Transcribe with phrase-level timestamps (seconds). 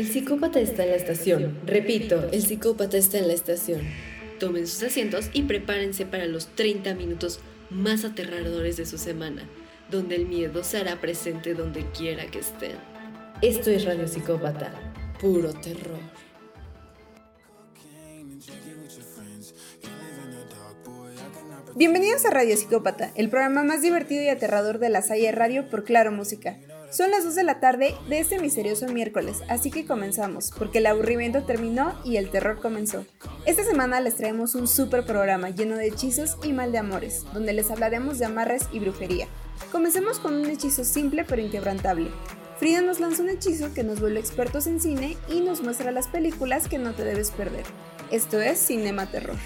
[0.00, 1.58] El psicópata está en la estación.
[1.66, 3.82] Repito, el psicópata está en la estación.
[4.38, 9.46] Tomen sus asientos y prepárense para los 30 minutos más aterradores de su semana,
[9.90, 12.78] donde el miedo se hará presente donde quiera que estén.
[13.42, 14.72] Esto es Radio Psicópata,
[15.20, 16.00] puro terror.
[21.76, 25.84] Bienvenidos a Radio Psicópata, el programa más divertido y aterrador de la Salle Radio por
[25.84, 26.56] Claro Música.
[26.90, 30.86] Son las 2 de la tarde de este misterioso miércoles, así que comenzamos, porque el
[30.86, 33.06] aburrimiento terminó y el terror comenzó.
[33.46, 37.52] Esta semana les traemos un super programa lleno de hechizos y mal de amores, donde
[37.52, 39.28] les hablaremos de amarres y brujería.
[39.70, 42.10] Comencemos con un hechizo simple pero inquebrantable.
[42.58, 46.08] Frida nos lanza un hechizo que nos vuelve expertos en cine y nos muestra las
[46.08, 47.64] películas que no te debes perder.
[48.10, 49.36] Esto es Cinema Terror.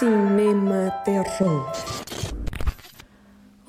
[0.00, 1.66] Cinema Terror.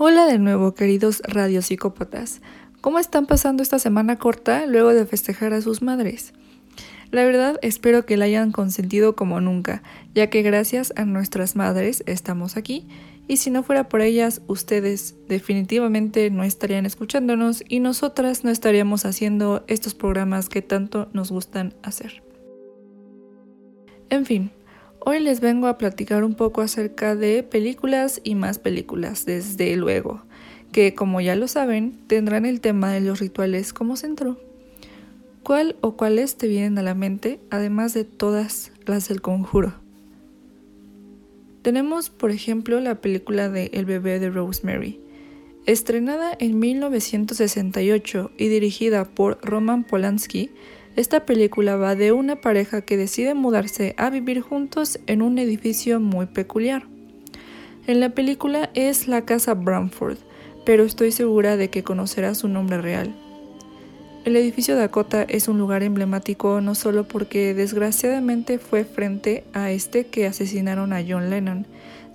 [0.01, 2.41] Hola de nuevo, queridos radiopsicópatas.
[2.79, 6.31] ¿Cómo están pasando esta semana corta luego de festejar a sus madres?
[7.11, 9.83] La verdad espero que la hayan consentido como nunca,
[10.15, 12.87] ya que gracias a nuestras madres estamos aquí,
[13.27, 19.03] y si no fuera por ellas, ustedes definitivamente no estarían escuchándonos y nosotras no estaríamos
[19.03, 22.23] haciendo estos programas que tanto nos gustan hacer.
[24.09, 24.51] En fin,
[25.01, 30.23] Hoy les vengo a platicar un poco acerca de películas y más películas, desde luego,
[30.73, 34.37] que como ya lo saben, tendrán el tema de los rituales como centro.
[35.41, 39.73] ¿Cuál o cuáles te vienen a la mente, además de todas las del conjuro?
[41.61, 44.99] Tenemos, por ejemplo, la película de El bebé de Rosemary,
[45.65, 50.51] estrenada en 1968 y dirigida por Roman Polanski,
[50.99, 56.01] esta película va de una pareja que decide mudarse a vivir juntos en un edificio
[56.01, 56.87] muy peculiar.
[57.87, 60.17] En la película es la casa Bramford,
[60.65, 63.15] pero estoy segura de que conocerás su nombre real.
[64.25, 70.07] El edificio Dakota es un lugar emblemático no solo porque desgraciadamente fue frente a este
[70.07, 71.65] que asesinaron a John Lennon,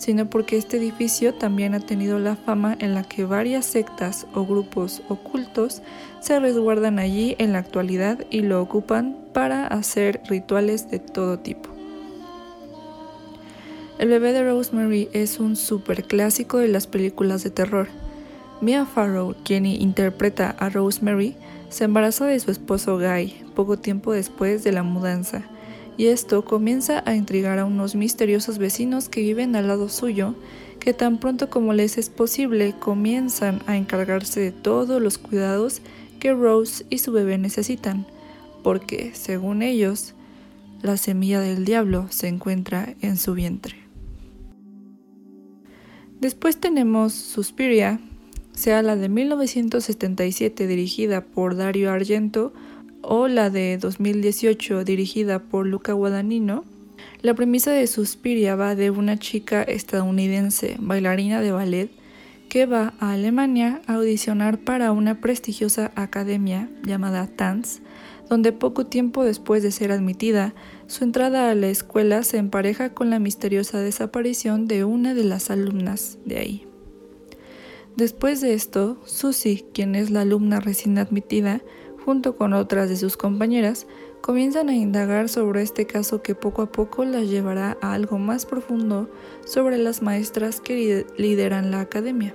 [0.04, 4.44] sino porque este edificio también ha tenido la fama en la que varias sectas o
[4.44, 5.80] grupos ocultos
[6.20, 11.70] se resguardan allí en la actualidad y lo ocupan para hacer rituales de todo tipo.
[13.98, 17.88] El bebé de Rosemary es un super clásico de las películas de terror.
[18.60, 21.34] Mia Farrow, quien interpreta a Rosemary,
[21.70, 25.44] se embaraza de su esposo Guy poco tiempo después de la mudanza
[25.96, 30.34] y esto comienza a intrigar a unos misteriosos vecinos que viven al lado suyo,
[30.80, 35.80] que tan pronto como les es posible comienzan a encargarse de todos los cuidados
[36.20, 38.06] que Rose y su bebé necesitan,
[38.62, 40.14] porque, según ellos,
[40.82, 43.76] la semilla del diablo se encuentra en su vientre.
[46.20, 48.00] Después tenemos Suspiria,
[48.52, 52.52] sea la de 1977 dirigida por Dario Argento,
[53.06, 56.64] o la de 2018 dirigida por Luca Guadagnino,
[57.22, 61.90] la premisa de Suspiria va de una chica estadounidense, bailarina de ballet,
[62.48, 67.80] que va a Alemania a audicionar para una prestigiosa academia llamada Tanz,
[68.28, 70.54] donde poco tiempo después de ser admitida,
[70.86, 75.50] su entrada a la escuela se empareja con la misteriosa desaparición de una de las
[75.50, 76.66] alumnas de ahí.
[77.96, 81.62] Después de esto, Susie, quien es la alumna recién admitida,
[82.04, 83.86] junto con otras de sus compañeras,
[84.20, 88.46] comienzan a indagar sobre este caso que poco a poco las llevará a algo más
[88.46, 89.10] profundo
[89.44, 92.34] sobre las maestras que lideran la academia.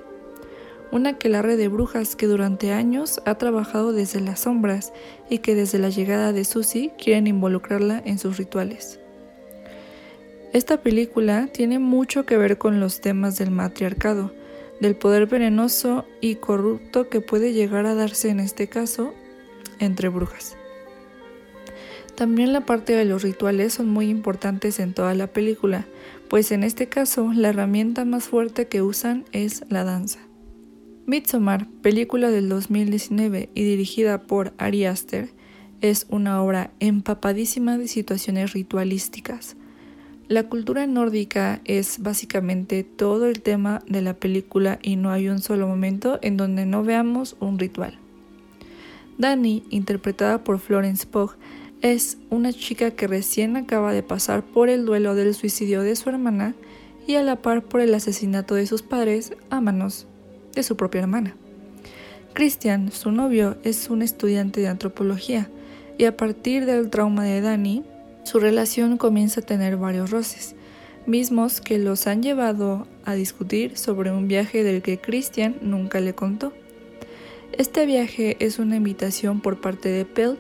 [0.92, 4.92] Una aquelarre de brujas que durante años ha trabajado desde las sombras
[5.30, 9.00] y que desde la llegada de Susie quieren involucrarla en sus rituales.
[10.52, 14.32] Esta película tiene mucho que ver con los temas del matriarcado,
[14.82, 19.14] del poder venenoso y corrupto que puede llegar a darse en este caso
[19.80, 20.58] entre brujas.
[22.16, 25.88] También la parte de los rituales son muy importantes en toda la película,
[26.28, 30.20] pues en este caso la herramienta más fuerte que usan es la danza.
[31.06, 35.30] Midsommar, película del 2019 y dirigida por Ari Aster,
[35.82, 39.56] es una obra empapadísima de situaciones ritualísticas.
[40.28, 45.40] La cultura nórdica es básicamente todo el tema de la película y no hay un
[45.40, 47.98] solo momento en donde no veamos un ritual.
[49.20, 51.32] Dani, interpretada por Florence Pugh,
[51.82, 56.10] es una chica que recién acaba de pasar por el duelo del suicidio de su
[56.10, 56.56] hermana
[57.06, 60.08] y a la par por el asesinato de sus padres a manos
[60.56, 61.36] de su propia hermana.
[62.34, 65.50] Christian, su novio, es un estudiante de antropología
[65.98, 67.84] y a partir del trauma de Dani,
[68.24, 70.56] su relación comienza a tener varios roces,
[71.06, 76.16] mismos que los han llevado a discutir sobre un viaje del que Christian nunca le
[76.16, 76.54] contó.
[77.58, 80.38] Este viaje es una invitación por parte de Pell,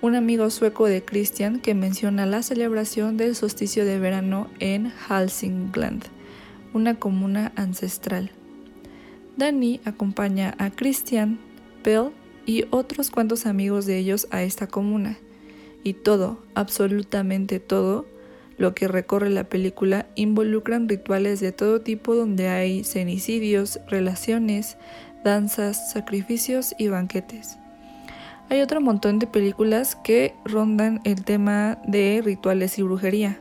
[0.00, 6.04] un amigo sueco de Christian que menciona la celebración del solsticio de verano en Hälsingland,
[6.72, 8.30] una comuna ancestral.
[9.36, 11.38] Danny acompaña a Christian,
[11.82, 12.10] Pell
[12.46, 15.18] y otros cuantos amigos de ellos a esta comuna.
[15.84, 18.06] Y todo, absolutamente todo,
[18.56, 24.76] lo que recorre la película involucran rituales de todo tipo donde hay cenicidios, relaciones,
[25.24, 27.58] danzas, sacrificios y banquetes.
[28.50, 33.40] Hay otro montón de películas que rondan el tema de rituales y brujería,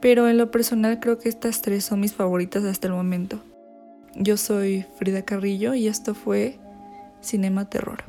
[0.00, 3.40] pero en lo personal creo que estas tres son mis favoritas hasta el momento.
[4.14, 6.58] Yo soy Frida Carrillo y esto fue
[7.20, 8.02] Cinema Terror.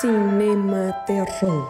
[0.00, 1.68] Cinema Terror.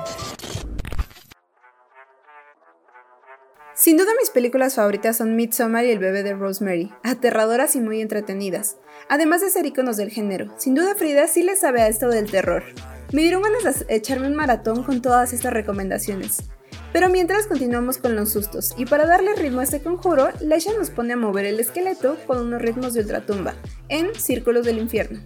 [3.80, 8.00] Sin duda mis películas favoritas son Midsommar y El bebé de Rosemary, aterradoras y muy
[8.00, 8.76] entretenidas,
[9.08, 10.52] además de ser iconos del género.
[10.58, 12.64] Sin duda Frida sí le sabe a esto del terror.
[13.12, 16.50] Me dieron ganas echarme un maratón con todas estas recomendaciones.
[16.92, 20.90] Pero mientras continuamos con los sustos, y para darle ritmo a este conjuro, Laisha nos
[20.90, 23.54] pone a mover el esqueleto con unos ritmos de ultratumba,
[23.88, 25.20] en Círculos del Infierno.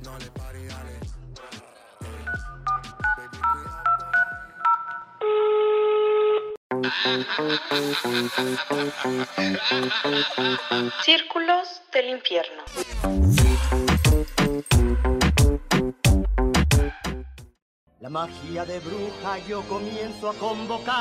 [11.04, 12.62] Círculos del infierno.
[18.00, 20.92] La magia de bruja yo comienzo a convocar.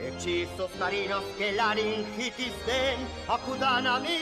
[0.00, 2.98] Hechizos marinos que laringitis den,
[3.28, 4.18] acudan a mí.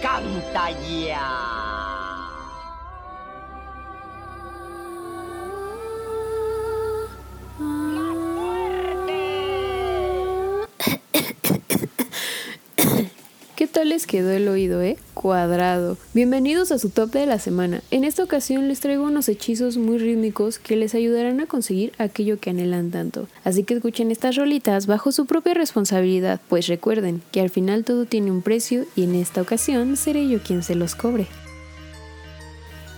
[0.00, 1.57] Canta ya.
[14.06, 14.96] Quedó el oído, eh?
[15.14, 15.96] Cuadrado.
[16.14, 17.82] Bienvenidos a su top de la semana.
[17.90, 22.38] En esta ocasión les traigo unos hechizos muy rítmicos que les ayudarán a conseguir aquello
[22.38, 23.28] que anhelan tanto.
[23.44, 28.04] Así que escuchen estas rolitas bajo su propia responsabilidad, pues recuerden que al final todo
[28.04, 31.26] tiene un precio y en esta ocasión seré yo quien se los cobre.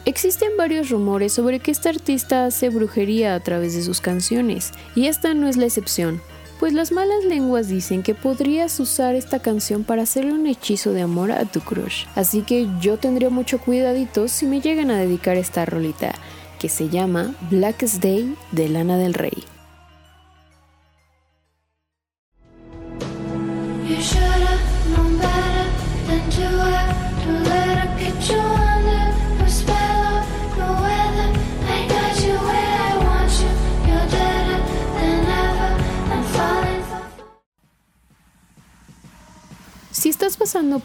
[0.05, 5.07] Existen varios rumores sobre que este artista hace brujería a través de sus canciones, y
[5.07, 6.21] esta no es la excepción
[6.61, 11.01] pues las malas lenguas dicen que podrías usar esta canción para hacerle un hechizo de
[11.01, 12.05] amor a tu crush.
[12.15, 16.15] Así que yo tendría mucho cuidadito si me llegan a dedicar esta rolita,
[16.59, 19.60] que se llama Blackest Day de Lana del Rey.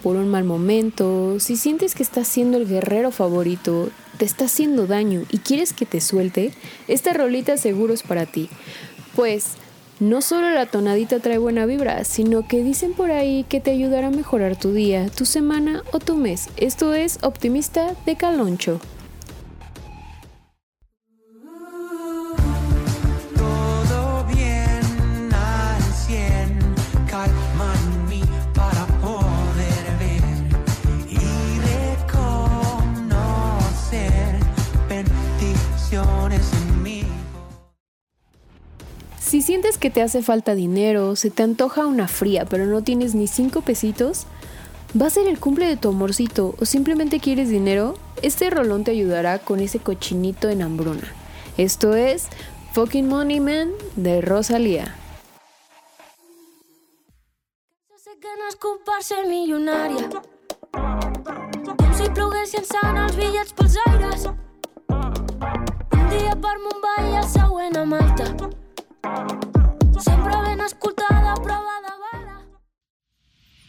[0.06, 4.86] Por un mal momento, si sientes que estás siendo el guerrero favorito, te está haciendo
[4.86, 6.52] daño y quieres que te suelte,
[6.86, 8.48] esta rolita seguro es para ti.
[9.16, 9.54] Pues
[9.98, 14.06] no solo la tonadita trae buena vibra, sino que dicen por ahí que te ayudará
[14.06, 16.50] a mejorar tu día, tu semana o tu mes.
[16.56, 18.78] Esto es Optimista de Caloncho.
[39.86, 43.60] Que te hace falta dinero, se te antoja una fría, pero no tienes ni cinco
[43.60, 44.26] pesitos,
[45.00, 48.90] va a ser el cumple de tu amorcito o simplemente quieres dinero, este rolón te
[48.90, 51.06] ayudará con ese cochinito en hambruna.
[51.56, 52.26] Esto es
[52.72, 54.96] Fucking Money Man de Rosalía.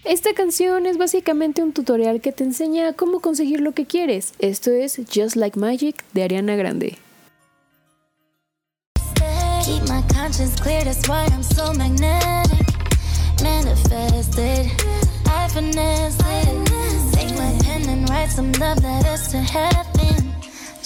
[0.03, 4.33] Esta canción es básicamente un tutorial que te enseña cómo conseguir lo que quieres.
[4.39, 6.97] Esto es Just Like Magic de Ariana Grande.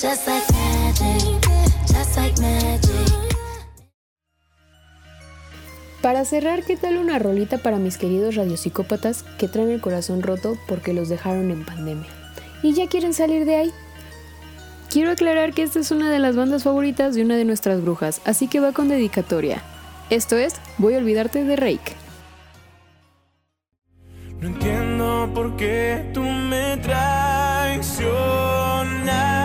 [0.02, 1.42] Just like magic,
[1.86, 3.11] just like magic.
[6.01, 10.58] Para cerrar, ¿qué tal una rolita para mis queridos radiopsicópatas que traen el corazón roto
[10.67, 12.10] porque los dejaron en pandemia?
[12.63, 13.72] Y ya quieren salir de ahí.
[14.89, 18.20] Quiero aclarar que esta es una de las bandas favoritas de una de nuestras brujas,
[18.25, 19.62] así que va con dedicatoria.
[20.10, 22.01] Esto es Voy a olvidarte de Rake.
[25.34, 29.41] porque tú me traicionaste.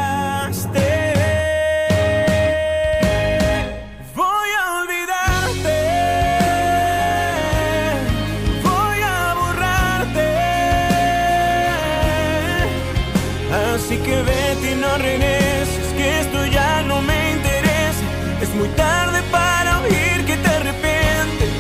[13.87, 18.03] Así que vete y no regreses, que esto ya no me interesa.
[18.43, 21.51] Es muy tarde para oír que te arrepientes.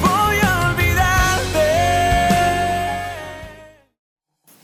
[0.00, 1.60] Voy a olvidarte.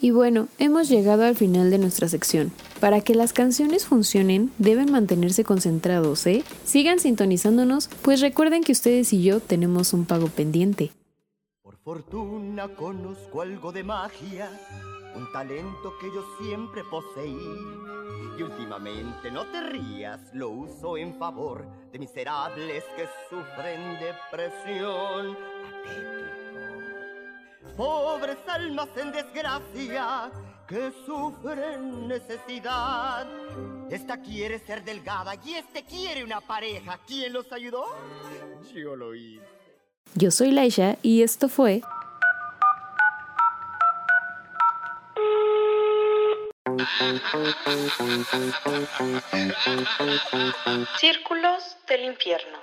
[0.00, 2.50] Y bueno, hemos llegado al final de nuestra sección.
[2.80, 6.44] Para que las canciones funcionen, deben mantenerse concentrados, ¿eh?
[6.64, 10.92] Sigan sintonizándonos, pues recuerden que ustedes y yo tenemos un pago pendiente.
[11.60, 14.48] Por fortuna conozco algo de magia,
[15.14, 17.58] un talento que yo siempre poseí.
[18.38, 25.36] Y últimamente, no te rías, lo uso en favor de miserables que sufren depresión.
[27.76, 30.30] Pobres almas en desgracia
[30.66, 33.26] que sufren necesidad.
[33.90, 36.98] Esta quiere ser delgada y este quiere una pareja.
[37.06, 37.84] ¿Quién los ayudó?
[38.74, 39.42] Yo lo hice.
[40.14, 41.82] Yo soy Laisha y esto fue
[50.98, 52.58] Círculos del infierno.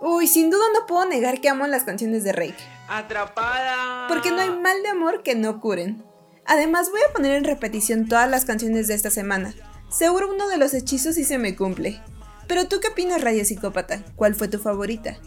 [0.00, 2.54] Uy, sin duda no puedo negar que amo las canciones de Rake.
[2.88, 4.06] Atrapada.
[4.08, 6.04] Porque no hay mal de amor que no curen.
[6.46, 9.54] Además voy a poner en repetición todas las canciones de esta semana.
[9.90, 12.00] Seguro uno de los hechizos sí se me cumple.
[12.46, 14.04] Pero tú qué opinas, Radio Psicópata?
[14.14, 15.18] ¿Cuál fue tu favorita?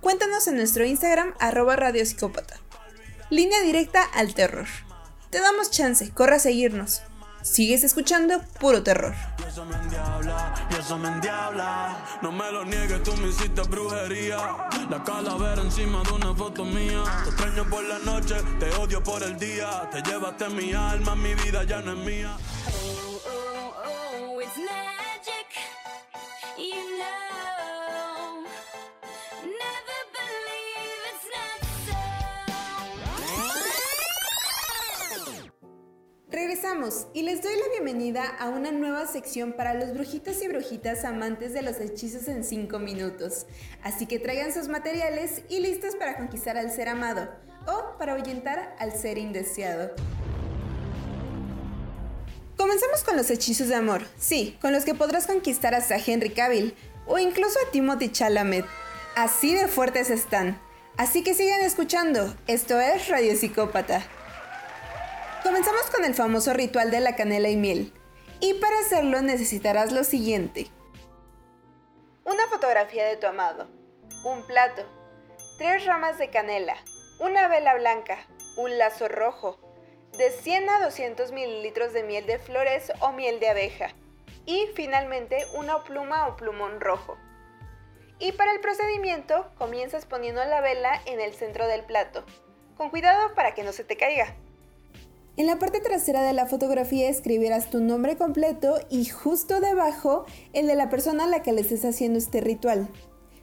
[0.00, 2.56] Cuéntanos en nuestro Instagram, arroba Radio Psicópata.
[3.30, 4.66] Línea directa al terror.
[5.30, 7.02] Te damos chance, corre a seguirnos.
[7.42, 9.14] Sigues escuchando puro terror.
[12.22, 14.36] No me lo niegues, tú me hiciste brujería.
[14.90, 17.02] La calavera encima de una foto mía.
[17.22, 19.88] Te extraño por la noche, te odio por el día.
[19.90, 22.36] Te llevaste mi alma, mi vida ya no es mía.
[37.14, 41.52] Y les doy la bienvenida a una nueva sección para los brujitos y brujitas amantes
[41.52, 43.46] de los hechizos en 5 minutos.
[43.82, 47.28] Así que traigan sus materiales y listos para conquistar al ser amado
[47.66, 49.92] o para ahuyentar al ser indeseado.
[52.56, 56.74] Comenzamos con los hechizos de amor, sí, con los que podrás conquistar hasta Henry Cavill
[57.06, 58.66] o incluso a Timothy Chalamet.
[59.14, 60.60] Así de fuertes están.
[60.96, 64.04] Así que sigan escuchando, esto es Radio Psicópata.
[65.46, 67.92] Comenzamos con el famoso ritual de la canela y miel.
[68.40, 70.66] Y para hacerlo necesitarás lo siguiente.
[72.24, 73.68] Una fotografía de tu amado,
[74.24, 74.82] un plato,
[75.56, 76.74] tres ramas de canela,
[77.20, 78.26] una vela blanca,
[78.56, 79.60] un lazo rojo,
[80.18, 83.94] de 100 a 200 mililitros de miel de flores o miel de abeja
[84.46, 87.16] y finalmente una pluma o plumón rojo.
[88.18, 92.24] Y para el procedimiento comienzas poniendo la vela en el centro del plato,
[92.76, 94.34] con cuidado para que no se te caiga.
[95.36, 100.24] En la parte trasera de la fotografía escribirás tu nombre completo y justo debajo
[100.54, 102.88] el de la persona a la que le estés haciendo este ritual.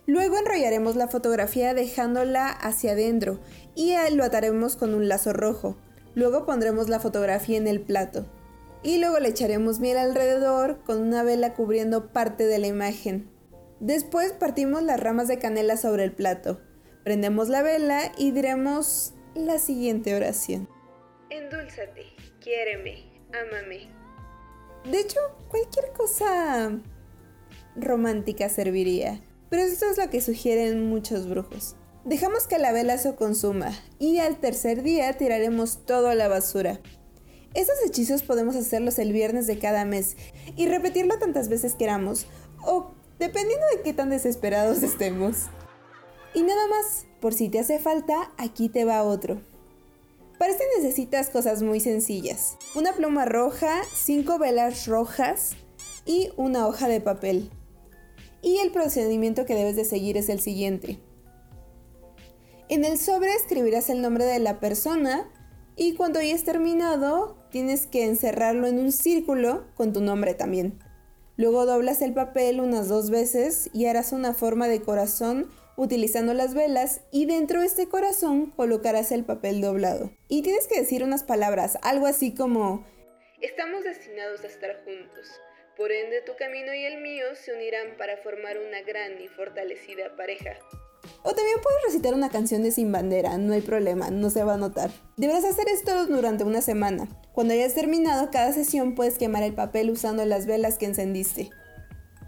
[0.08, 3.40] Luego enrollaremos la fotografía dejándola hacia adentro
[3.76, 5.78] y lo ataremos con un lazo rojo.
[6.16, 8.26] Luego pondremos la fotografía en el plato.
[8.82, 13.30] Y luego le echaremos miel alrededor con una vela cubriendo parte de la imagen.
[13.80, 16.60] Después partimos las ramas de canela sobre el plato.
[17.04, 20.73] Prendemos la vela y diremos la siguiente oración.
[21.34, 22.06] Endúlzate,
[22.42, 23.88] quiéreme, ámame.
[24.86, 26.80] De hecho, cualquier cosa
[27.76, 31.76] romántica serviría, pero esto es lo que sugieren muchos brujos.
[32.06, 36.80] Dejamos que la vela se consuma y al tercer día tiraremos todo a la basura.
[37.56, 40.18] Estos hechizos podemos hacerlos el viernes de cada mes
[40.56, 42.28] y repetirlo tantas veces queramos
[42.64, 45.48] o dependiendo de qué tan desesperados estemos.
[46.36, 49.42] Y nada más, por si te hace falta, aquí te va otro.
[50.38, 52.58] Para este necesitas cosas muy sencillas.
[52.76, 55.52] Una pluma roja, cinco velas rojas
[56.06, 57.50] y una hoja de papel.
[58.42, 61.00] Y el procedimiento que debes de seguir es el siguiente.
[62.68, 65.30] En el sobre escribirás el nombre de la persona
[65.76, 70.80] y cuando hayas terminado tienes que encerrarlo en un círculo con tu nombre también.
[71.38, 76.54] Luego doblas el papel unas dos veces y harás una forma de corazón utilizando las
[76.54, 80.12] velas y dentro de este corazón colocarás el papel doblado.
[80.28, 82.86] Y tienes que decir unas palabras, algo así como
[83.44, 85.28] Estamos destinados a estar juntos,
[85.76, 90.16] Por ende, tu camino y el mío se unirán para formar una gran y fortalecida
[90.16, 90.52] pareja.
[91.24, 94.54] O también puedes recitar una canción de Sin Bandera, no hay problema, no se va
[94.54, 94.92] a notar.
[95.18, 97.10] Deberás hacer esto durante una semana.
[97.34, 101.50] Cuando hayas terminado cada sesión puedes quemar el papel usando las velas que encendiste.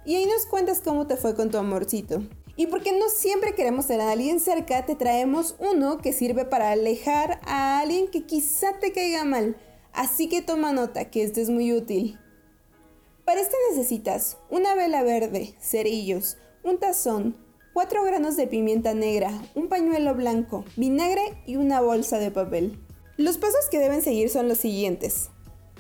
[0.05, 2.23] Y ahí nos cuentas cómo te fue con tu amorcito.
[2.57, 6.71] Y porque no siempre queremos tener a alguien cerca, te traemos uno que sirve para
[6.71, 9.57] alejar a alguien que quizá te caiga mal.
[9.91, 12.17] Así que toma nota, que este es muy útil.
[13.25, 17.35] Para este necesitas una vela verde, cerillos, un tazón,
[17.73, 22.79] 4 granos de pimienta negra, un pañuelo blanco, vinagre y una bolsa de papel.
[23.17, 25.29] Los pasos que deben seguir son los siguientes.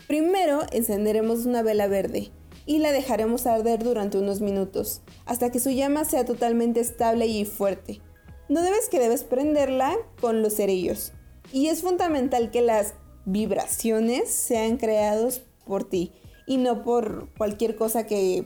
[0.07, 2.31] Primero encenderemos una vela verde
[2.65, 7.45] y la dejaremos arder durante unos minutos, hasta que su llama sea totalmente estable y
[7.45, 8.01] fuerte.
[8.49, 11.13] No debes que debes prenderla con los cerillos.
[11.51, 12.95] Y es fundamental que las
[13.25, 16.11] vibraciones sean creados por ti
[16.45, 18.45] y no por cualquier cosa que,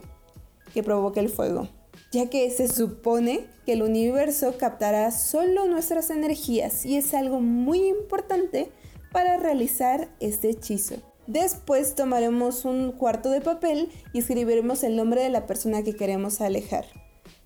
[0.74, 1.68] que provoque el fuego
[2.12, 7.88] ya que se supone que el universo captará solo nuestras energías y es algo muy
[7.88, 8.72] importante
[9.12, 10.96] para realizar este hechizo.
[11.30, 16.42] Después tomaremos un cuarto de papel y escribiremos el nombre de la persona que queremos
[16.42, 16.88] alejar.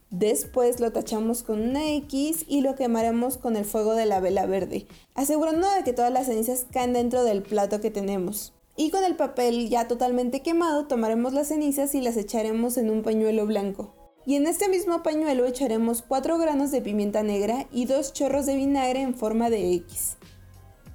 [0.09, 4.45] Después lo tachamos con una X y lo quemaremos con el fuego de la vela
[4.45, 8.53] verde, asegurando de que todas las cenizas caen dentro del plato que tenemos.
[8.77, 13.03] Y con el papel ya totalmente quemado tomaremos las cenizas y las echaremos en un
[13.03, 13.93] pañuelo blanco.
[14.25, 18.55] Y en este mismo pañuelo echaremos 4 granos de pimienta negra y 2 chorros de
[18.55, 20.15] vinagre en forma de X.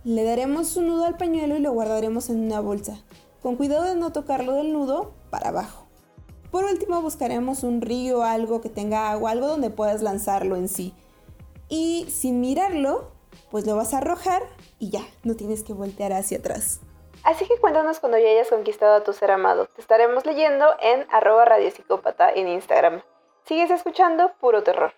[0.08, 2.96] Le daremos un nudo al pañuelo y lo guardaremos en una bolsa,
[3.42, 5.86] con cuidado de no tocarlo del nudo para abajo.
[6.50, 10.94] Por último buscaremos un río, algo que tenga agua, algo donde puedas lanzarlo en sí.
[11.68, 13.10] Y sin mirarlo,
[13.50, 14.44] pues lo vas a arrojar
[14.78, 16.80] y ya, no tienes que voltear hacia atrás.
[17.22, 19.66] Así que cuéntanos cuando ya hayas conquistado a tu ser amado.
[19.66, 23.02] Te estaremos leyendo en arroba radiopsicópata en Instagram.
[23.44, 24.94] Sigues escuchando Puro Terror.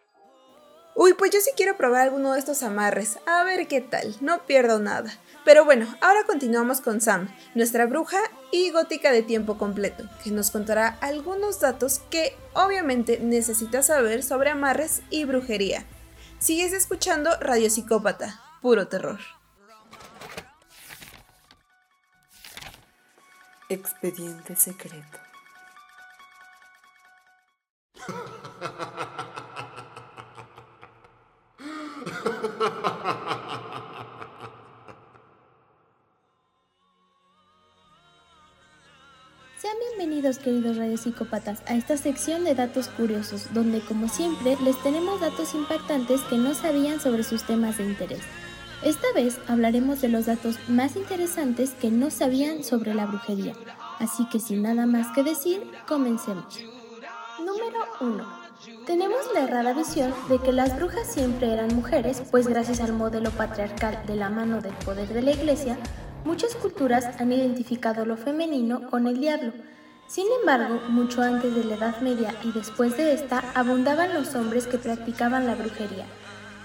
[1.02, 3.18] Uy, pues yo sí quiero probar alguno de estos amarres.
[3.24, 5.10] A ver qué tal, no pierdo nada.
[5.46, 8.18] Pero bueno, ahora continuamos con Sam, nuestra bruja
[8.52, 14.50] y gótica de tiempo completo, que nos contará algunos datos que obviamente necesitas saber sobre
[14.50, 15.86] amarres y brujería.
[16.38, 19.20] Sigues escuchando Radio Psicópata, puro terror.
[23.70, 25.18] Expediente secreto.
[32.60, 32.68] Sean
[39.96, 45.54] bienvenidos queridos radiopsicópatas a esta sección de datos curiosos, donde como siempre les tenemos datos
[45.54, 48.20] impactantes que no sabían sobre sus temas de interés.
[48.82, 53.54] Esta vez hablaremos de los datos más interesantes que no sabían sobre la brujería,
[53.98, 56.58] así que sin nada más que decir, comencemos.
[57.38, 58.49] Número 1.
[58.86, 63.30] Tenemos la errada visión de que las brujas siempre eran mujeres, pues gracias al modelo
[63.30, 65.76] patriarcal de la mano del poder de la iglesia,
[66.24, 69.52] muchas culturas han identificado lo femenino con el diablo.
[70.06, 74.66] Sin embargo, mucho antes de la Edad Media y después de esta, abundaban los hombres
[74.66, 76.06] que practicaban la brujería.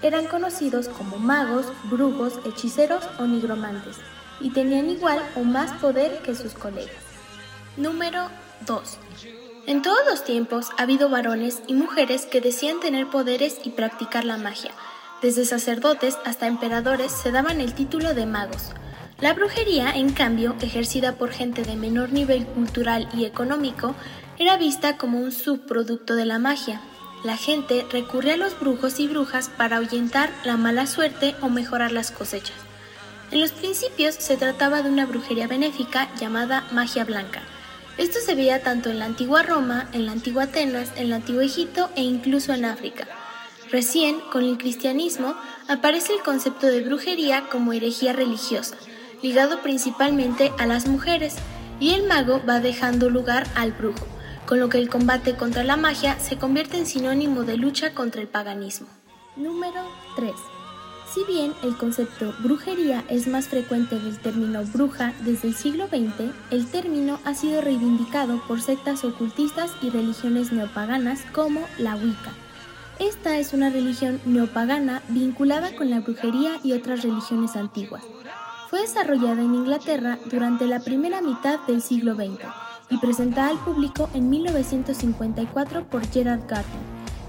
[0.02, 3.96] Eran conocidos como magos, brujos, hechiceros o nigromantes,
[4.40, 6.90] y tenían igual o más poder que sus colegas.
[7.76, 8.28] Número
[8.66, 8.98] 2.
[9.66, 14.24] En todos los tiempos ha habido varones y mujeres que decían tener poderes y practicar
[14.24, 14.70] la magia.
[15.22, 18.70] Desde sacerdotes hasta emperadores se daban el título de magos.
[19.18, 23.96] La brujería, en cambio, ejercida por gente de menor nivel cultural y económico,
[24.38, 26.80] era vista como un subproducto de la magia.
[27.24, 31.90] La gente recurría a los brujos y brujas para ahuyentar la mala suerte o mejorar
[31.90, 32.56] las cosechas.
[33.32, 37.42] En los principios se trataba de una brujería benéfica llamada magia blanca,
[37.98, 41.40] esto se veía tanto en la antigua Roma, en la antigua Atenas, en el antiguo
[41.40, 43.06] Egipto e incluso en África.
[43.70, 45.34] Recién, con el cristianismo,
[45.66, 48.76] aparece el concepto de brujería como herejía religiosa,
[49.22, 51.36] ligado principalmente a las mujeres,
[51.80, 54.06] y el mago va dejando lugar al brujo,
[54.46, 58.20] con lo que el combate contra la magia se convierte en sinónimo de lucha contra
[58.20, 58.88] el paganismo.
[59.36, 59.82] Número
[60.16, 60.32] 3.
[61.12, 66.32] Si bien el concepto brujería es más frecuente del término bruja desde el siglo XX,
[66.50, 72.32] el término ha sido reivindicado por sectas ocultistas y religiones neopaganas como la Wicca.
[72.98, 78.02] Esta es una religión neopagana vinculada con la brujería y otras religiones antiguas.
[78.68, 82.44] Fue desarrollada en Inglaterra durante la primera mitad del siglo XX
[82.90, 86.80] y presentada al público en 1954 por Gerard Gardner,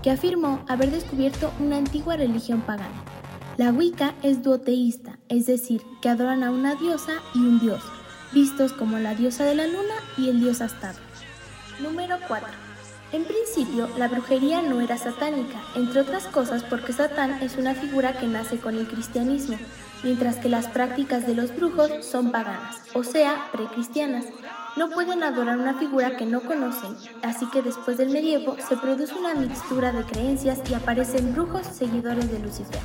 [0.01, 3.16] que afirmó haber descubierto una antigua religión pagana.
[3.57, 7.81] La Wicca es duoteísta, es decir, que adoran a una diosa y un dios,
[8.31, 10.99] vistos como la diosa de la luna y el dios Astarte.
[11.81, 12.47] Número 4.
[13.13, 18.19] En principio, la brujería no era satánica, entre otras cosas porque Satán es una figura
[18.19, 19.57] que nace con el cristianismo,
[20.03, 24.25] mientras que las prácticas de los brujos son paganas, o sea, precristianas.
[24.75, 29.15] No pueden adorar una figura que no conocen, así que después del medievo se produce
[29.15, 32.81] una mixtura de creencias y aparecen brujos seguidores de Lucifer.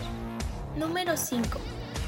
[0.77, 1.59] Número 5.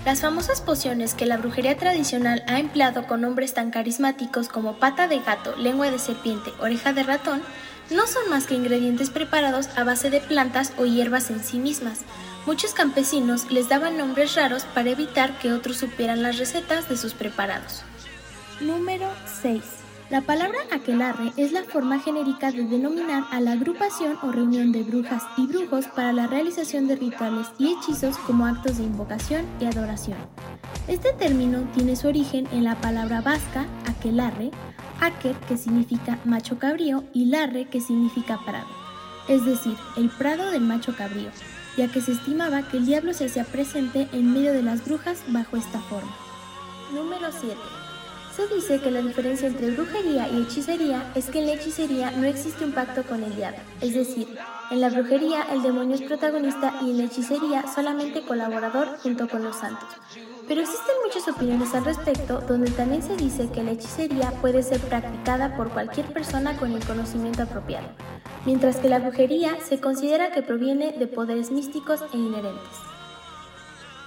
[0.06, 5.06] Las famosas pociones que la brujería tradicional ha empleado con nombres tan carismáticos como pata
[5.06, 7.42] de gato, lengua de serpiente, oreja de ratón,
[7.90, 12.00] no son más que ingredientes preparados a base de plantas o hierbas en sí mismas.
[12.46, 17.12] Muchos campesinos les daban nombres raros para evitar que otros supieran las recetas de sus
[17.12, 17.82] preparados.
[18.60, 19.10] Número
[19.42, 19.83] 6.
[20.10, 24.82] La palabra aquelarre es la forma genérica de denominar a la agrupación o reunión de
[24.82, 29.64] brujas y brujos para la realización de rituales y hechizos como actos de invocación y
[29.64, 30.18] adoración.
[30.88, 34.50] Este término tiene su origen en la palabra vasca aquelarre,
[35.00, 38.68] Aker, que significa macho cabrío, y Larre, que significa prado,
[39.26, 41.30] es decir, el prado del macho cabrío,
[41.78, 45.22] ya que se estimaba que el diablo se hacía presente en medio de las brujas
[45.28, 46.14] bajo esta forma.
[46.92, 47.56] Número 7.
[48.34, 52.26] Se dice que la diferencia entre brujería y hechicería es que en la hechicería no
[52.26, 54.36] existe un pacto con el diablo, es decir,
[54.72, 59.44] en la brujería el demonio es protagonista y en la hechicería solamente colaborador junto con
[59.44, 59.88] los santos.
[60.48, 64.80] Pero existen muchas opiniones al respecto donde también se dice que la hechicería puede ser
[64.80, 67.86] practicada por cualquier persona con el conocimiento apropiado,
[68.46, 72.78] mientras que la brujería se considera que proviene de poderes místicos e inherentes.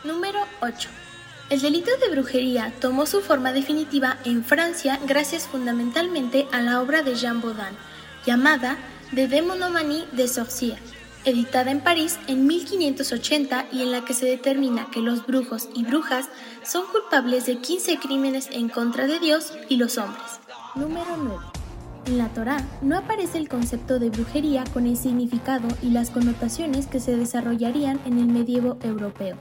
[0.04, 1.07] Número 8.
[1.50, 7.04] El delito de brujería tomó su forma definitiva en Francia gracias fundamentalmente a la obra
[7.04, 7.78] de Jean Baudin,
[8.26, 8.78] llamada
[9.14, 10.82] De Démonomanie des Sorciers,
[11.24, 15.86] editada en París en 1580 y en la que se determina que los brujos y
[15.86, 16.28] brujas
[16.64, 20.42] son culpables de 15 crímenes en contra de Dios y los hombres.
[20.76, 21.38] Número 9.
[22.08, 26.88] En la Torá no aparece el concepto de brujería con el significado y las connotaciones
[26.88, 29.38] que se desarrollarían en el medievo europeo.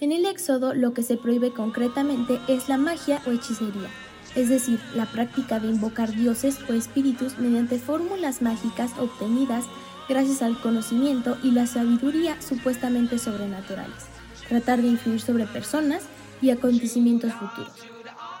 [0.00, 3.90] En el Éxodo lo que se prohíbe concretamente es la magia o hechicería,
[4.34, 9.66] es decir, la práctica de invocar dioses o espíritus mediante fórmulas mágicas obtenidas
[10.08, 14.06] gracias al conocimiento y la sabiduría supuestamente sobrenaturales,
[14.48, 16.04] tratar de influir sobre personas
[16.40, 17.74] y acontecimientos futuros.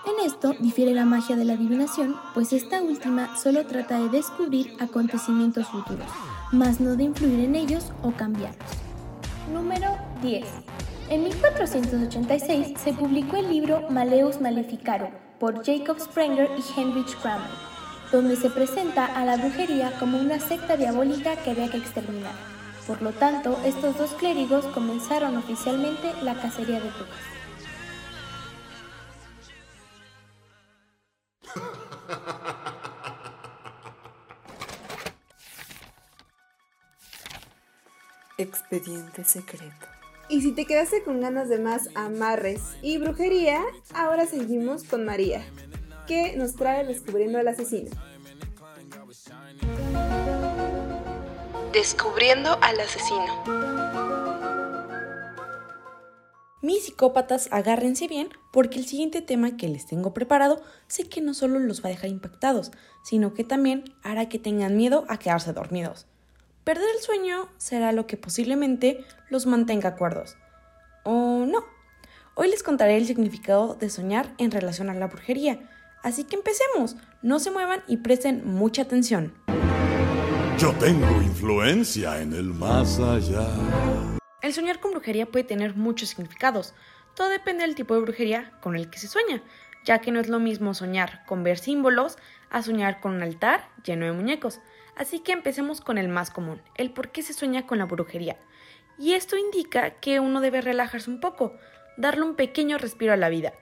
[0.06, 4.74] En esto difiere la magia de la adivinación, pues esta última solo trata de descubrir
[4.80, 6.08] acontecimientos futuros,
[6.52, 8.70] más no de influir en ellos o cambiarlos.
[9.52, 10.46] Número 10.
[11.10, 17.70] En 1486 se publicó el libro Maleus Maleficarum por Jacob Sprenger y Heinrich Kramer
[18.10, 22.34] donde se presenta a la brujería como una secta diabólica que había que exterminar.
[22.86, 27.18] Por lo tanto, estos dos clérigos comenzaron oficialmente la cacería de brujas.
[38.38, 39.99] Expediente secreto.
[40.30, 43.60] Y si te quedaste con ganas de más amarres y brujería,
[43.92, 45.44] ahora seguimos con María,
[46.06, 47.90] que nos trae Descubriendo al Asesino.
[51.72, 53.44] Descubriendo al asesino.
[56.62, 61.34] Mis psicópatas, agárrense bien porque el siguiente tema que les tengo preparado sé que no
[61.34, 62.70] solo los va a dejar impactados,
[63.02, 66.06] sino que también hará que tengan miedo a quedarse dormidos.
[66.70, 70.36] Perder el sueño será lo que posiblemente los mantenga cuerdos.
[71.02, 71.64] O no.
[72.36, 75.68] Hoy les contaré el significado de soñar en relación a la brujería
[76.04, 76.94] Así que empecemos.
[77.22, 79.34] No se muevan y presten mucha atención.
[80.58, 83.48] Yo tengo influencia en el más allá.
[84.40, 86.72] El soñar con brujería puede tener muchos significados.
[87.16, 89.42] Todo depende del tipo de brujería con el que se sueña,
[89.84, 92.16] ya que no es lo mismo soñar con ver símbolos
[92.48, 94.60] a soñar con un altar lleno de muñecos.
[94.96, 98.36] Así que empecemos con el más común, el por qué se sueña con la brujería.
[98.98, 101.54] Y esto indica que uno debe relajarse un poco,
[101.96, 103.52] darle un pequeño respiro a la vida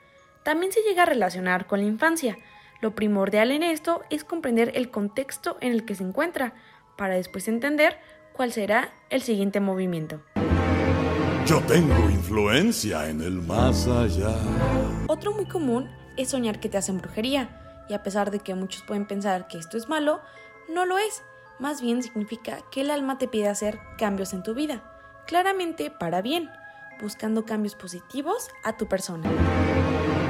[0.49, 2.39] también se llega a relacionar con la infancia.
[2.81, 6.55] Lo primordial en esto es comprender el contexto en el que se encuentra,
[6.97, 7.99] para después entender
[8.33, 10.23] cuál será el siguiente movimiento.
[11.45, 14.35] Yo tengo influencia en el más allá.
[15.07, 18.83] Otro muy común es soñar que te hacen brujería, y a pesar de que muchos
[18.85, 20.23] pueden pensar que esto es malo,
[20.69, 21.23] no lo es.
[21.59, 24.83] Más bien significa que el alma te pide hacer cambios en tu vida,
[25.27, 26.51] claramente para bien,
[27.01, 29.29] buscando cambios positivos a tu persona.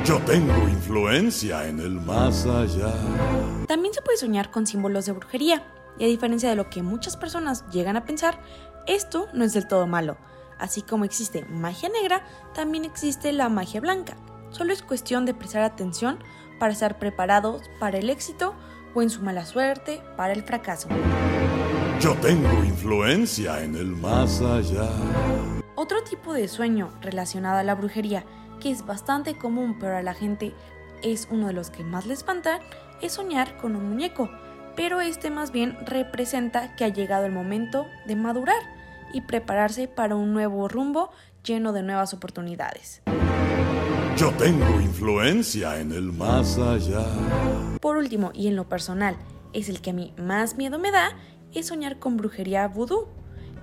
[0.05, 2.95] Yo tengo influencia en el más allá.
[3.67, 5.67] También se puede soñar con símbolos de brujería,
[5.99, 8.41] y a diferencia de lo que muchas personas llegan a pensar,
[8.87, 10.17] esto no es del todo malo.
[10.59, 12.25] Así como existe magia negra,
[12.55, 14.17] también existe la magia blanca.
[14.51, 16.19] Solo es cuestión de prestar atención
[16.59, 18.55] para estar preparados para el éxito
[18.95, 20.89] o en su mala suerte para el fracaso.
[22.01, 24.89] Yo tengo influencia en el más allá.
[25.75, 28.25] Otro tipo de sueño relacionado a la brujería,
[28.61, 30.55] que es bastante común pero a la gente
[31.03, 32.61] es uno de los que más le espanta,
[33.01, 34.31] es soñar con un muñeco,
[34.77, 38.61] pero este más bien representa que ha llegado el momento de madurar
[39.13, 41.11] y prepararse para un nuevo rumbo
[41.45, 43.03] lleno de nuevas oportunidades.
[44.19, 47.07] Yo tengo influencia en el más allá.
[47.81, 49.17] Por último, y en lo personal,
[49.53, 51.11] es el que a mí más miedo me da,
[51.55, 53.07] es soñar con brujería vudú,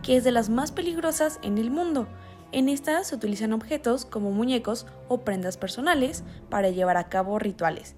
[0.01, 2.07] que es de las más peligrosas en el mundo.
[2.53, 7.95] En esta se utilizan objetos como muñecos o prendas personales para llevar a cabo rituales.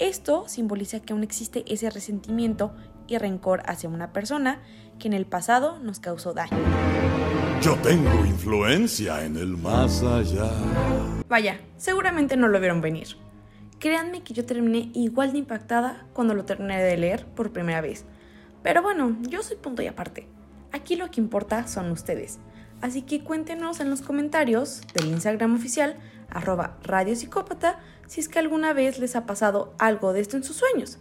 [0.00, 2.74] Esto simboliza que aún existe ese resentimiento
[3.06, 4.62] y rencor hacia una persona
[4.98, 6.58] que en el pasado nos causó daño.
[7.62, 10.50] Yo tengo influencia en el más allá.
[11.28, 13.08] Vaya, seguramente no lo vieron venir.
[13.78, 18.06] Créanme que yo terminé igual de impactada cuando lo terminé de leer por primera vez.
[18.62, 20.26] Pero bueno, yo soy punto y aparte.
[20.72, 22.38] Aquí lo que importa son ustedes.
[22.80, 25.98] Así que cuéntenos en los comentarios del Instagram oficial,
[26.30, 30.44] arroba Radio Psicópata, si es que alguna vez les ha pasado algo de esto en
[30.44, 30.98] sus sueños.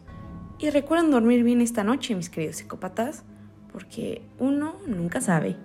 [0.58, 3.24] Y recuerden dormir bien esta noche, mis queridos psicópatas,
[3.72, 5.56] porque uno nunca sabe.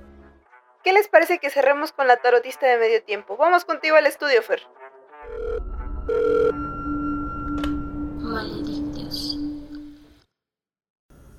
[0.84, 3.38] ¿Qué les parece que cerremos con la tarotista de medio tiempo?
[3.38, 4.60] Vamos contigo al estudio, Fer.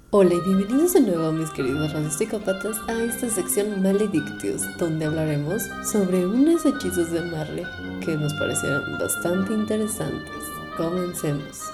[0.10, 6.26] Hola y bienvenidos de nuevo, mis queridos psicópatas, a esta sección Maledictios, donde hablaremos sobre
[6.26, 7.64] unos hechizos de amarre
[8.04, 10.44] que nos parecieron bastante interesantes.
[10.76, 11.72] Comencemos.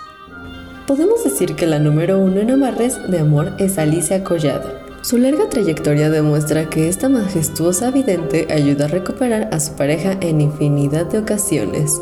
[0.87, 5.49] Podemos decir que la número uno en amarres de amor es Alicia Collado, su larga
[5.49, 11.17] trayectoria demuestra que esta majestuosa vidente ayuda a recuperar a su pareja en infinidad de
[11.17, 11.99] ocasiones.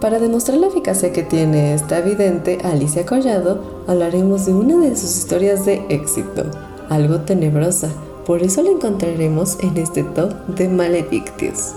[0.00, 5.16] Para demostrar la eficacia que tiene esta vidente, Alicia Collado, hablaremos de una de sus
[5.16, 6.44] historias de éxito,
[6.88, 7.88] algo tenebrosa,
[8.26, 11.74] por eso la encontraremos en este top de Maledictios.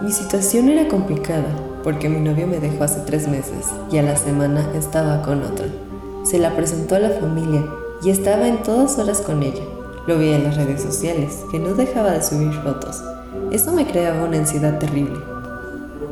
[0.00, 4.16] Mi situación era complicada, porque mi novio me dejó hace tres meses y a la
[4.16, 5.66] semana estaba con otra.
[6.24, 7.66] Se la presentó a la familia
[8.02, 9.62] y estaba en todas horas con ella.
[10.10, 13.00] Lo vi en las redes sociales, que no dejaba de subir fotos.
[13.52, 15.20] Eso me creaba una ansiedad terrible.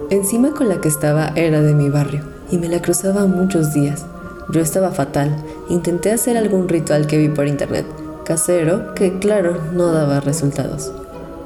[0.08, 4.06] Encima con la que estaba era de mi barrio y me la cruzaba muchos días.
[4.50, 5.36] Yo estaba fatal.
[5.68, 7.86] Intenté hacer algún ritual que vi por internet,
[8.24, 10.92] casero, que claro, no daba resultados.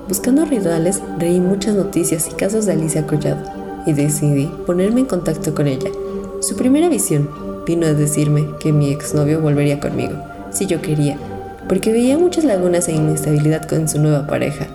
[0.06, 3.40] Buscando rituales, leí muchas noticias y casos de Alicia Collado
[3.86, 5.88] y decidí ponerme en contacto con ella.
[6.40, 7.30] Su primera visión
[7.64, 10.16] vino a decirme que mi exnovio volvería conmigo,
[10.50, 11.16] si yo quería,
[11.68, 14.66] porque veía muchas lagunas e inestabilidad con su nueva pareja.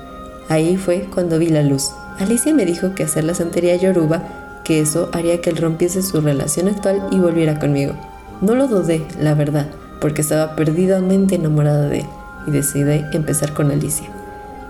[0.49, 1.91] Ahí fue cuando vi la luz.
[2.19, 4.23] Alicia me dijo que hacer la santería yoruba,
[4.63, 7.93] que eso haría que él rompiese su relación actual y volviera conmigo.
[8.41, 9.67] No lo dudé, la verdad,
[9.99, 12.05] porque estaba perdidamente enamorada de él
[12.47, 14.07] y decidí empezar con Alicia.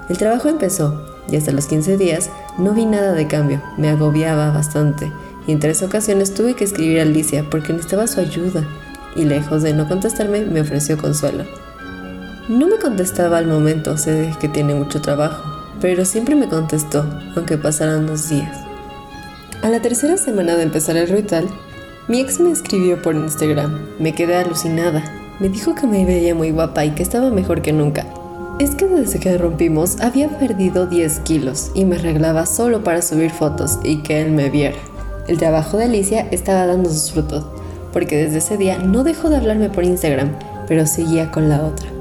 [0.09, 4.51] El trabajo empezó y hasta los 15 días no vi nada de cambio, me agobiaba
[4.51, 5.11] bastante
[5.45, 8.67] y en tres ocasiones tuve que escribir a Alicia porque necesitaba su ayuda
[9.15, 11.45] y lejos de no contestarme me ofreció consuelo.
[12.47, 15.43] No me contestaba al momento, sé que tiene mucho trabajo,
[15.81, 17.05] pero siempre me contestó,
[17.35, 18.57] aunque pasaran dos días.
[19.61, 21.45] A la tercera semana de empezar el ritual,
[22.07, 23.87] mi ex me escribió por Instagram.
[23.99, 25.03] Me quedé alucinada.
[25.41, 28.05] Me dijo que me veía muy guapa y que estaba mejor que nunca.
[28.59, 33.31] Es que desde que rompimos había perdido 10 kilos y me arreglaba solo para subir
[33.31, 34.77] fotos y que él me viera.
[35.27, 37.45] El trabajo de Alicia estaba dando sus frutos,
[37.91, 40.31] porque desde ese día no dejó de hablarme por Instagram,
[40.65, 41.96] pero seguía con la otra.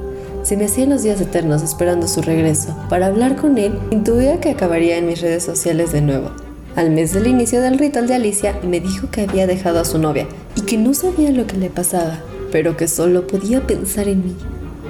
[0.46, 2.72] Se me hacían los días eternos esperando su regreso.
[2.88, 6.30] Para hablar con él, intuía que acabaría en mis redes sociales de nuevo.
[6.76, 9.98] Al mes del inicio del ritual de Alicia, me dijo que había dejado a su
[9.98, 12.20] novia y que no sabía lo que le pasaba,
[12.52, 14.37] pero que solo podía pensar en mí,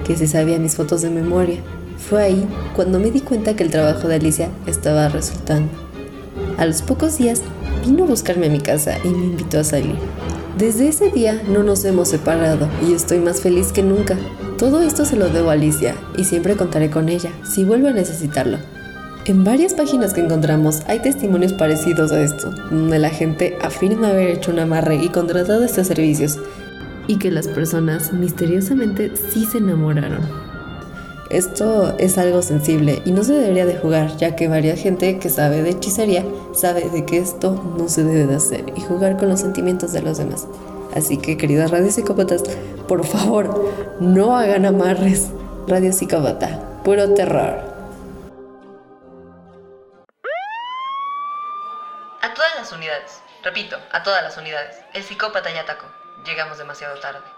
[0.07, 1.61] que se sabía mis fotos de memoria.
[2.07, 5.73] Fue ahí cuando me di cuenta que el trabajo de Alicia estaba resultando.
[6.59, 7.41] A los pocos días
[7.83, 9.97] vino a buscarme a mi casa y me invitó a salir.
[10.59, 14.19] Desde ese día no nos hemos separado y estoy más feliz que nunca.
[14.59, 17.93] Todo esto se lo debo a Alicia y siempre contaré con ella si vuelvo a
[17.93, 18.57] necesitarlo.
[19.27, 24.31] En varias páginas que encontramos hay testimonios parecidos a esto, donde la gente afirma haber
[24.31, 26.39] hecho un amarre y contratado estos servicios,
[27.07, 30.21] y que las personas misteriosamente sí se enamoraron.
[31.29, 35.29] Esto es algo sensible y no se debería de jugar, ya que varias gente que
[35.29, 39.29] sabe de hechicería sabe de que esto no se debe de hacer y jugar con
[39.29, 40.47] los sentimientos de los demás.
[40.97, 42.43] Así que, queridas radiopsicópatas,
[42.89, 45.31] por favor, no hagan amarres.
[45.69, 47.61] Radio Psicópata, puro terror.
[52.23, 55.87] A todas las unidades, repito, a todas las unidades, el psicópata ya atacó.
[56.25, 57.36] Llegamos demasiado tarde.